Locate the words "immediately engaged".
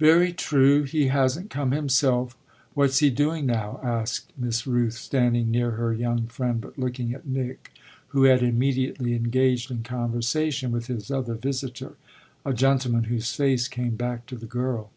8.42-9.70